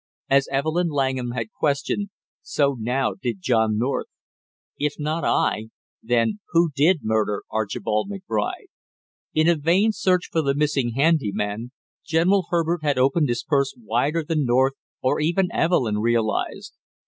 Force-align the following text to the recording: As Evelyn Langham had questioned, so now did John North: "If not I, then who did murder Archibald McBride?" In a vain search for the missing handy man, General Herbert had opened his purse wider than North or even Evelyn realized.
As 0.31 0.47
Evelyn 0.51 0.87
Langham 0.89 1.33
had 1.33 1.51
questioned, 1.51 2.09
so 2.41 2.75
now 2.79 3.13
did 3.21 3.39
John 3.39 3.77
North: 3.77 4.07
"If 4.79 4.95
not 4.97 5.23
I, 5.23 5.65
then 6.01 6.39
who 6.53 6.71
did 6.75 7.01
murder 7.03 7.43
Archibald 7.51 8.09
McBride?" 8.09 8.69
In 9.35 9.47
a 9.47 9.53
vain 9.55 9.91
search 9.91 10.29
for 10.31 10.41
the 10.41 10.55
missing 10.55 10.93
handy 10.95 11.31
man, 11.31 11.69
General 12.03 12.47
Herbert 12.49 12.79
had 12.81 12.97
opened 12.97 13.29
his 13.29 13.43
purse 13.43 13.75
wider 13.77 14.23
than 14.27 14.43
North 14.43 14.73
or 15.03 15.19
even 15.21 15.51
Evelyn 15.51 15.99
realized. 15.99 16.73